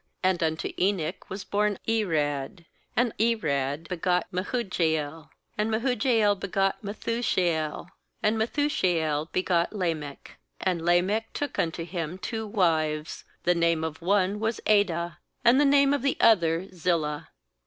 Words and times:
18And 0.23 0.41
unto 0.41 0.71
Enoch 0.79 1.29
was 1.29 1.43
born 1.43 1.77
Irad; 1.87 2.65
and 2.97 3.15
Irad 3.19 3.87
begot 3.87 4.25
Mehujael; 4.31 5.29
and 5.59 5.69
bMehujael 5.69 6.39
begot 6.39 6.81
Methushael; 6.81 7.87
and 8.23 8.35
Methushael 8.35 9.31
begot 9.31 9.73
Lamech. 9.73 10.37
I9And 10.65 10.81
Lamech 10.81 11.31
took 11.33 11.59
unto 11.59 11.83
him 11.85 12.17
two 12.17 12.47
wives, 12.47 13.25
the 13.43 13.53
name 13.53 13.83
of 13.83 13.99
the 13.99 14.05
one 14.05 14.39
was 14.39 14.59
Adah, 14.65 15.19
and 15.45 15.61
the 15.61 15.65
name 15.65 15.93
of 15.93 16.01
the 16.01 16.17
other 16.19 16.67
Zillah. 16.73 17.27